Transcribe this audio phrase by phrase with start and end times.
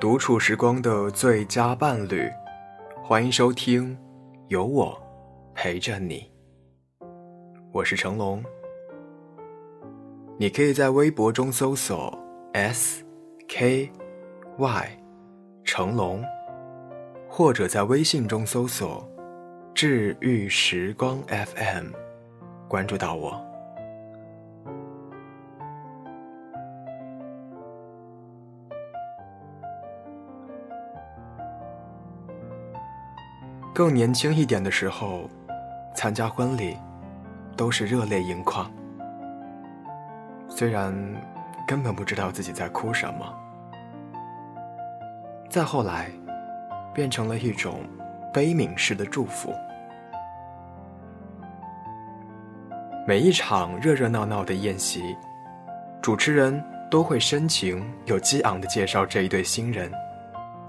[0.00, 2.30] 独处时光的最佳伴侣，
[3.02, 3.98] 欢迎收听，
[4.46, 4.96] 有我
[5.56, 6.30] 陪着你。
[7.72, 8.40] 我是成龙，
[10.38, 12.16] 你可以在微博中搜索
[12.52, 13.04] S
[13.48, 13.90] K
[14.56, 14.88] Y
[15.64, 16.22] 成龙，
[17.28, 19.04] 或者在微信中搜索
[19.74, 21.86] 治愈时光 FM，
[22.68, 23.47] 关注到我。
[33.78, 35.30] 更年轻一点的时候，
[35.94, 36.76] 参加婚礼
[37.56, 38.68] 都是热泪盈眶。
[40.48, 40.92] 虽然
[41.64, 43.32] 根本不知道自己在哭什么，
[45.48, 46.10] 再后来
[46.92, 47.84] 变成了一种
[48.34, 49.54] 悲悯式的祝福。
[53.06, 55.16] 每一场热热闹闹的宴席，
[56.02, 59.88] 主持人都会深情又激昂的介绍这一对新人，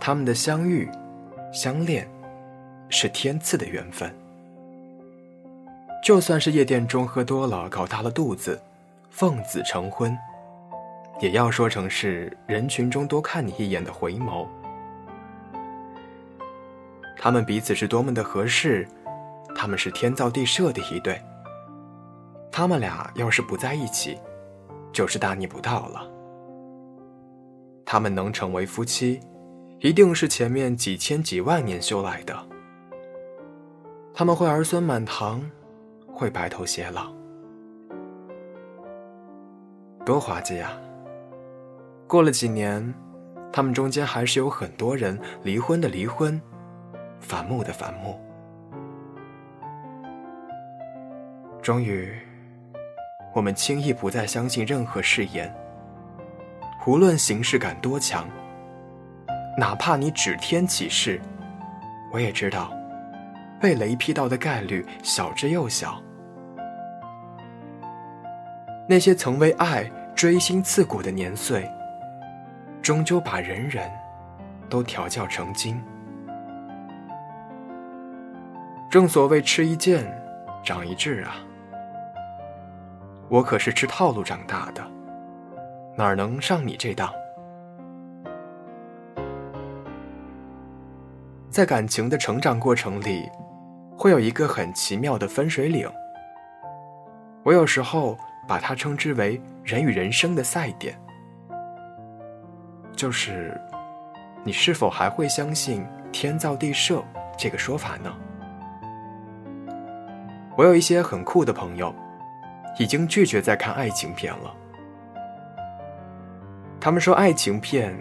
[0.00, 0.90] 他们的相遇、
[1.52, 2.04] 相恋。
[2.88, 4.14] 是天赐的缘分。
[6.04, 8.60] 就算是夜店中喝多了，搞大了肚子，
[9.10, 10.16] 奉子成婚，
[11.20, 14.46] 也要说成是人群中多看你一眼的回眸。
[17.18, 18.86] 他们彼此是多么的合适，
[19.56, 21.20] 他们是天造地设的一对。
[22.52, 24.16] 他们俩要是不在一起，
[24.92, 26.08] 就是大逆不道了。
[27.84, 29.20] 他们能成为夫妻，
[29.80, 32.46] 一定是前面几千几万年修来的。
[34.18, 35.42] 他们会儿孙满堂，
[36.10, 37.12] 会白头偕老，
[40.06, 40.72] 多滑稽呀！
[42.06, 42.94] 过了几年，
[43.52, 46.40] 他们中间还是有很多人离婚的离婚，
[47.20, 48.18] 反目的反目。
[51.60, 52.10] 终于，
[53.34, 55.54] 我们轻易不再相信任何誓言，
[56.86, 58.26] 无论形式感多强，
[59.58, 61.20] 哪怕你指天起誓，
[62.10, 62.72] 我也知道。
[63.60, 66.00] 被雷劈到的概率小之又小。
[68.88, 69.84] 那些曾为爱
[70.14, 71.68] 锥心刺骨的年岁，
[72.80, 73.90] 终究把人人
[74.68, 75.82] 都调教成精。
[78.88, 80.06] 正所谓吃一堑，
[80.62, 81.34] 长一智啊！
[83.28, 84.82] 我可是吃套路长大的，
[85.96, 87.10] 哪能上你这当？
[91.50, 93.28] 在感情的成长过程里。
[93.98, 95.90] 会有一个很奇妙的分水岭，
[97.42, 101.00] 我有时候把它称之为人与人生的赛点，
[102.94, 103.58] 就是
[104.44, 107.02] 你是否还会相信天造地设
[107.38, 108.14] 这个说法呢？
[110.56, 111.94] 我有一些很酷的朋友，
[112.78, 114.54] 已经拒绝再看爱情片了，
[116.78, 117.96] 他们说爱情片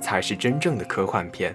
[0.00, 1.54] 才是真正的科幻片。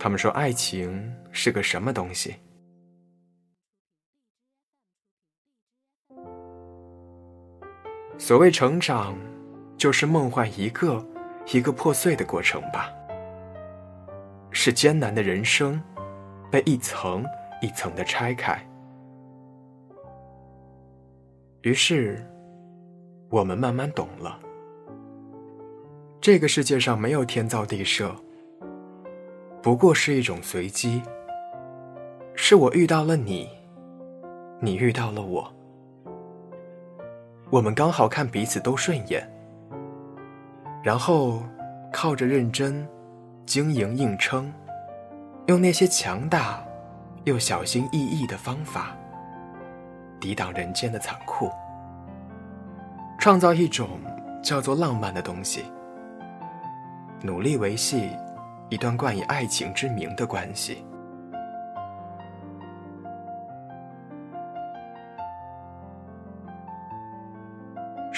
[0.00, 2.34] 他们说：“爱情是个什么东西？
[8.18, 9.16] 所谓成长，
[9.76, 11.06] 就是梦幻一个
[11.52, 12.92] 一个破碎的过程吧。
[14.50, 15.80] 是艰难的人生，
[16.50, 17.24] 被一层
[17.62, 18.60] 一层的拆开。
[21.62, 22.20] 于是，
[23.30, 24.40] 我们慢慢懂了，
[26.20, 28.12] 这个世界上没有天造地设。”
[29.62, 31.02] 不过是一种随机，
[32.48, 33.46] 是我遇到了你，
[34.58, 35.52] 你遇到了我，
[37.50, 39.22] 我们刚好看彼此都顺眼，
[40.82, 41.42] 然后
[41.92, 42.88] 靠着认真
[43.44, 44.50] 经营硬撑，
[45.44, 46.64] 用那些强大
[47.24, 48.96] 又小心翼翼的方法，
[50.18, 51.50] 抵挡人间的残酷，
[53.18, 54.00] 创造一种
[54.42, 55.66] 叫做浪漫的东西，
[57.20, 58.08] 努力维系。
[58.70, 60.82] 一段冠以爱情之名的关系。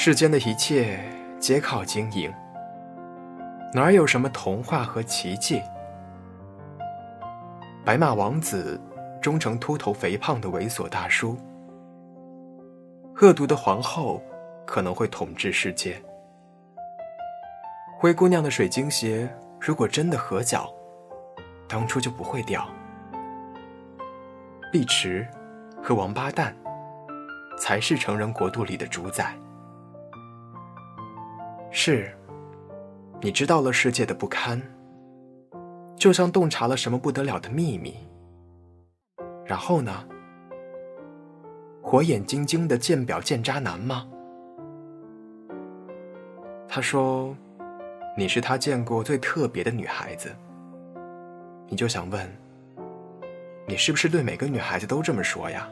[0.02, 0.98] 世间的一切
[1.38, 2.32] 皆靠经营，
[3.74, 5.60] 哪有什么童话和奇迹？
[7.84, 8.80] 白马王子
[9.20, 11.36] 终成秃头肥胖的猥琐大叔，
[13.20, 14.22] 恶毒的皇后
[14.66, 16.00] 可能会统治世界，
[17.98, 19.30] 灰姑娘的水晶鞋。
[19.60, 20.72] 如果真的合脚，
[21.68, 22.66] 当初就不会掉。
[24.72, 25.28] 碧池
[25.82, 26.56] 和王八蛋
[27.58, 29.36] 才是成人国度里的主宰。
[31.70, 32.10] 是，
[33.20, 34.60] 你知道了世界的不堪，
[35.96, 37.96] 就像洞察了什么不得了的秘密。
[39.44, 40.04] 然后呢？
[41.82, 44.06] 火眼金睛的鉴表见渣男吗？
[46.68, 47.34] 他说。
[48.16, 50.34] 你是他见过最特别的女孩子，
[51.68, 52.28] 你就想问：
[53.66, 55.66] 你是不是对每个女孩子都这么说呀？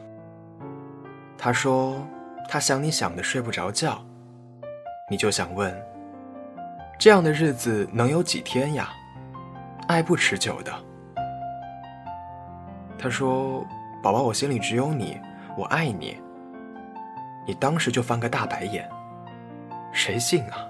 [1.37, 2.01] 他说
[2.47, 4.03] 他想你想的睡不着觉，
[5.09, 5.75] 你就想问：
[6.99, 8.89] 这样的日子能有几天呀？
[9.87, 10.71] 爱不持久的。
[12.97, 13.65] 他说
[14.03, 15.19] ：“宝宝，我心里只有你，
[15.57, 16.21] 我爱你。”
[17.47, 18.87] 你当时就翻个大白眼，
[19.91, 20.67] 谁信啊？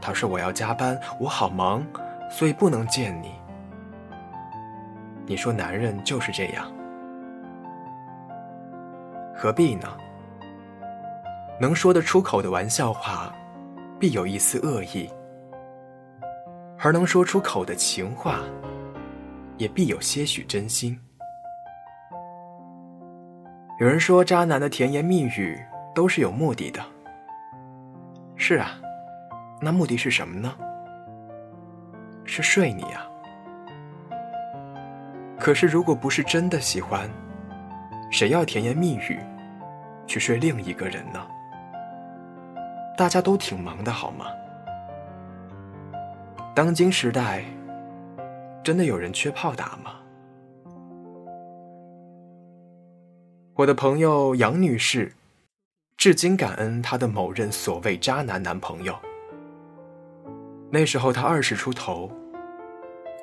[0.00, 1.84] 他说：“我要加班，我好忙，
[2.30, 3.34] 所以不能见你。”
[5.26, 6.70] 你说：“男人就是这样，
[9.34, 9.88] 何必呢？
[11.60, 13.32] 能说得出口的玩笑话，
[13.98, 15.06] 必有一丝恶意；
[16.78, 18.40] 而能说出口的情话。”
[19.58, 20.98] 也必有些许真心。
[23.78, 25.62] 有人说，渣男的甜言蜜语
[25.94, 26.80] 都是有目的的。
[28.36, 28.80] 是啊，
[29.60, 30.56] 那目的是什么呢？
[32.24, 33.06] 是睡你啊。
[35.38, 37.06] 可是，如果不是真的喜欢，
[38.10, 39.20] 谁要甜言蜜语
[40.06, 41.20] 去睡另一个人呢？
[43.00, 44.26] 大家都挺忙的，好吗？
[46.54, 47.42] 当今时代。
[48.62, 49.94] 真的有人缺炮打吗？
[53.54, 55.14] 我的朋友杨女士，
[55.96, 58.94] 至今感恩她的某任所谓渣男男朋友。
[60.70, 62.12] 那时候她二十出头，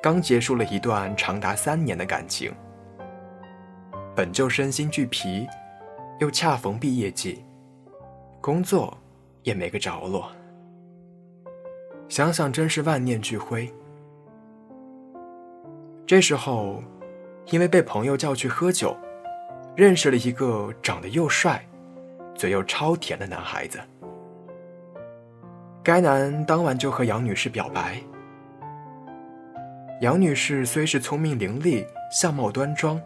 [0.02, 2.52] 刚结束了一段长达三年的感情，
[4.16, 5.46] 本就身心俱疲，
[6.18, 7.44] 又恰逢毕业季，
[8.40, 8.98] 工作
[9.42, 10.30] 也没个着落，
[12.08, 13.72] 想想真是万念俱灰。
[16.06, 16.82] 这时候，
[17.50, 18.96] 因为被朋友叫去喝酒，
[19.76, 21.64] 认识了一个长得又帅、
[22.34, 23.78] 嘴又超甜的男孩子。
[25.82, 28.00] 该男当晚就和杨女士表白。
[30.00, 33.00] 杨女士虽是聪明伶俐、相貌端庄，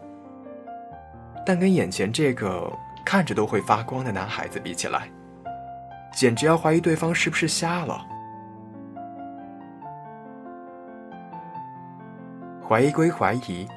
[1.45, 2.71] 但跟眼前这个
[3.05, 5.09] 看着都会发光的男孩子比起来，
[6.13, 8.05] 简直要怀疑对方是不是瞎了。
[12.65, 13.67] 怀疑归怀疑，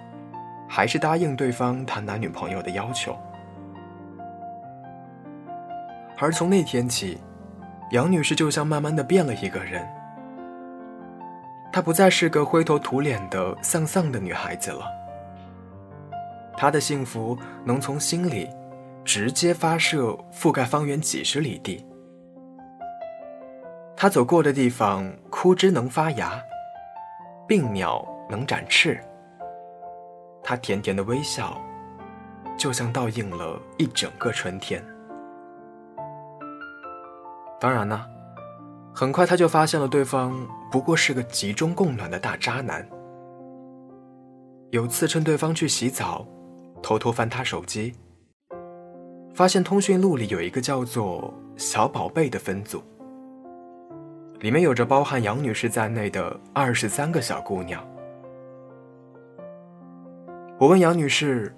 [0.69, 3.17] 还是答应对方谈男女朋友的要求。
[6.19, 7.19] 而从那天起，
[7.91, 9.87] 杨女士就像慢慢的变了一个人。
[11.73, 14.87] 她不再是个灰头土脸的丧丧的女孩子了。
[16.56, 18.49] 她的幸福能从心里
[19.05, 21.85] 直接发射，覆盖方圆几十里地。
[23.96, 26.40] 他走过的地方，枯枝能发芽，
[27.46, 28.06] 病鸟。
[28.28, 29.00] 能展翅，
[30.43, 31.62] 他甜甜的微笑，
[32.58, 34.84] 就像倒映了一整个春天。
[37.60, 38.04] 当然呢，
[38.93, 40.37] 很快他就发现了对方
[40.72, 42.84] 不过是个集中供暖的大渣男。
[44.70, 46.26] 有次趁对方去洗澡，
[46.82, 47.94] 偷偷翻他手机，
[49.34, 52.82] 发现通讯录里有一个叫做“小宝贝”的分组，
[54.41, 57.83] 里面有着包含杨女士在内的二十三个小姑娘。
[60.59, 61.55] 我问杨女士：“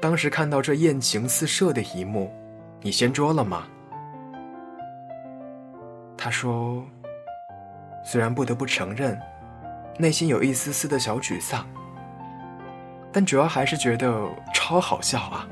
[0.00, 2.32] 当时看到这艳情四射的一幕，
[2.80, 3.64] 你掀桌了吗？”
[6.16, 6.84] 她说
[8.04, 9.20] ：“虽然不得不承认，
[9.98, 11.66] 内心有一丝丝的小沮丧，
[13.12, 15.46] 但主要还是觉得超好笑啊！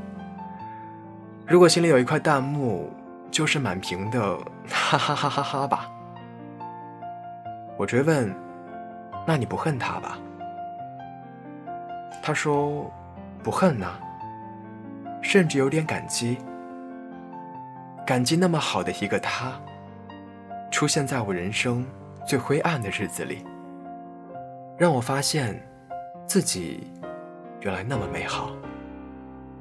[1.47, 2.93] 如果心里有一块弹幕，
[3.31, 4.37] 就是满屏的
[4.69, 5.89] 哈哈哈哈哈吧。”
[7.83, 8.33] 我追问
[9.27, 10.17] ：“那你不恨他吧？”
[12.23, 12.89] 他说
[13.43, 13.95] ：“不恨呐，
[15.21, 16.39] 甚至有点感激。
[18.07, 19.61] 感激那么好的一个他，
[20.71, 21.85] 出现在我人生
[22.25, 23.45] 最灰暗的日子里，
[24.79, 25.61] 让我发现
[26.25, 26.87] 自己
[27.63, 28.53] 原来那么美好，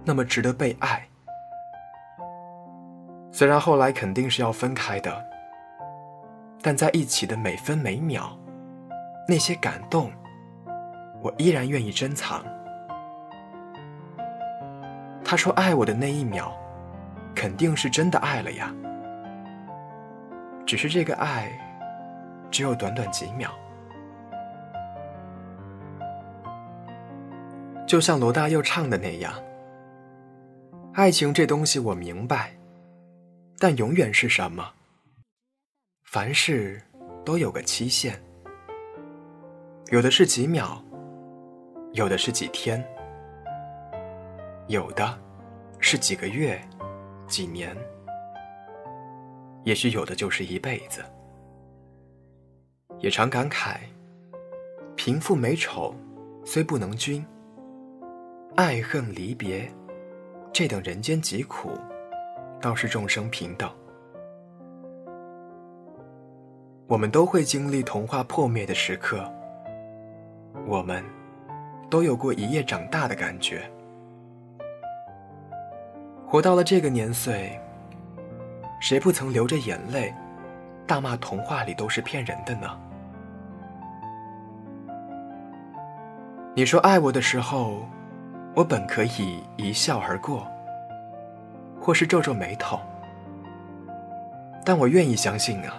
[0.05, 1.03] 那么值得被爱。
[3.31, 5.25] 虽然后来肯定是要分开的，
[6.61, 8.37] 但在一起的每分每秒，
[9.27, 10.11] 那些感动。”
[11.23, 12.43] 我依然愿意珍藏。
[15.23, 16.51] 他说爱我的那一秒，
[17.35, 18.73] 肯定是真的爱了呀。
[20.65, 21.51] 只是这个爱，
[22.49, 23.51] 只有短短几秒。
[27.85, 29.31] 就像罗大佑唱的那样，
[30.93, 32.51] 爱情这东西我明白，
[33.59, 34.73] 但永远是什么？
[36.11, 36.77] 凡事
[37.23, 38.13] 都有个期限，
[39.91, 40.83] 有的是几秒。
[41.93, 42.85] 有的是几天，
[44.67, 45.17] 有的
[45.79, 46.59] 是几个月、
[47.27, 47.73] 几年，
[49.63, 51.01] 也许有的就是一辈子。
[52.99, 53.77] 也常感慨：
[54.97, 55.95] 贫富美丑
[56.43, 57.25] 虽不能均，
[58.57, 59.65] 爱恨离别
[60.51, 61.71] 这等人间疾苦，
[62.59, 63.73] 倒是众生平等。
[66.91, 69.23] 我们都会经历童话破灭的时刻，
[70.67, 71.01] 我们
[71.89, 73.61] 都有过一夜长大的感觉。
[76.27, 77.57] 活到了这个年岁，
[78.81, 80.13] 谁不曾流着眼泪，
[80.85, 82.67] 大骂童话里都是骗人的呢？
[86.53, 87.87] 你说爱我的时候，
[88.53, 90.45] 我本可以一笑而过，
[91.79, 92.77] 或是皱皱眉头，
[94.65, 95.73] 但我愿意相信啊。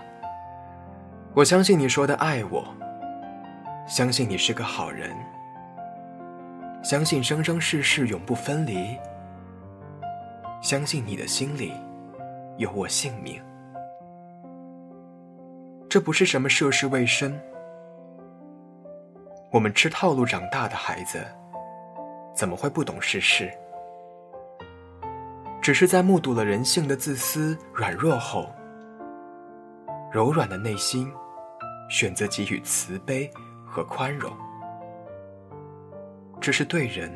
[1.35, 2.63] 我相信你说的爱我，
[3.87, 5.11] 相信你是个好人，
[6.83, 8.95] 相信生生世世永不分离，
[10.61, 11.73] 相信你的心里
[12.59, 13.43] 有我性命。
[15.89, 17.41] 这不是什么涉世未深，
[19.51, 21.25] 我们吃套路长大的孩子，
[22.35, 23.51] 怎么会不懂世事？
[25.63, 28.51] 只是在目睹了人性的自私软弱后，
[30.13, 31.11] 柔软的内心。
[31.93, 33.31] 选择给予慈悲
[33.67, 34.33] 和宽容，
[36.41, 37.13] 这是对人、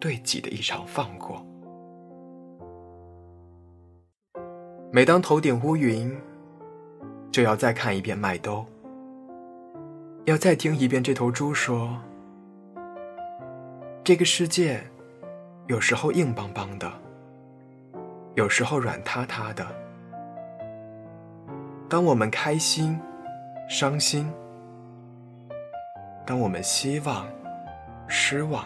[0.00, 1.46] 对己的一场放过。
[4.90, 6.12] 每当头顶乌云，
[7.30, 8.66] 就要再看一遍麦兜，
[10.24, 11.96] 要再听一遍这头猪说
[14.02, 14.82] ：“这个世界，
[15.68, 16.92] 有时候硬邦邦的，
[18.34, 19.64] 有时候软塌塌的。
[21.88, 22.98] 当我们开心。”
[23.68, 24.32] 伤心。
[26.24, 27.26] 当我们希望、
[28.06, 28.64] 失望，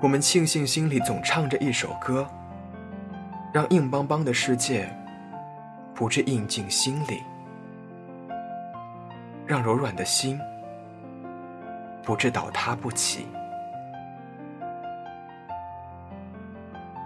[0.00, 2.24] 我们庆幸心里总唱着一首歌，
[3.52, 4.88] 让硬邦邦的世界
[5.92, 7.20] 不致印进心里，
[9.44, 10.38] 让柔软的心
[12.04, 13.26] 不致倒塌不起。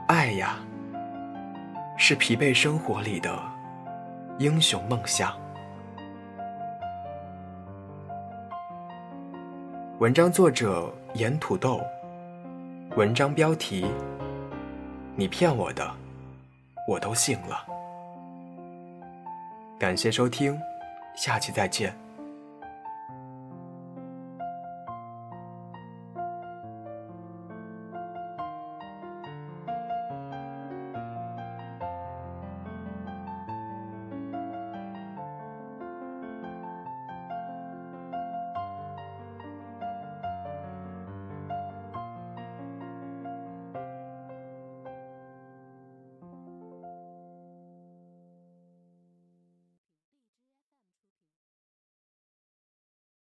[0.07, 0.57] 爱呀，
[1.97, 3.39] 是疲惫生活里的
[4.39, 5.35] 英雄梦想。
[9.99, 11.81] 文章作者盐土豆，
[12.97, 13.87] 文章标题：
[15.15, 15.91] 你骗我的，
[16.87, 17.67] 我都信了。
[19.79, 20.61] 感谢收听，
[21.17, 21.97] 下期再见。